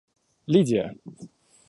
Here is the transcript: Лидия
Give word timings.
Лидия 0.47 0.87